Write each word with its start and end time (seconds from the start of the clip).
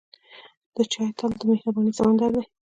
د 0.75 0.77
چای 0.91 1.09
تل 1.17 1.31
د 1.39 1.41
مهربانۍ 1.49 1.91
سمندر 1.97 2.29
دی. 2.35 2.43